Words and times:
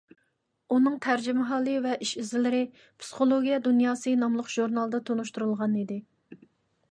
ئۇنىڭ 0.75 0.93
تەرجىمىھالى 1.05 1.73
ۋە 1.83 1.91
ئىش-ئىزلىرى 2.05 2.61
«پسىخولوگىيە 2.79 3.61
دۇنياسى» 3.67 4.13
ناملىق 4.23 4.49
ژۇرنالدا 4.57 5.03
تونۇشتۇرۇلغان 5.11 5.77
ئىدى. 5.83 6.01